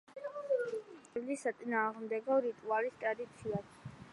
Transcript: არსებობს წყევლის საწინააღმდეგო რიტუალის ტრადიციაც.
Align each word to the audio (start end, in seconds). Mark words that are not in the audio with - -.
არსებობს 0.13 1.03
წყევლის 1.09 1.45
საწინააღმდეგო 1.47 2.39
რიტუალის 2.47 2.99
ტრადიციაც. 3.05 3.71